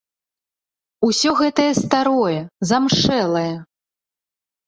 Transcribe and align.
Усё 1.07 1.33
гэтае 1.41 1.65
старое, 1.81 2.39
замшэлае. 2.71 3.53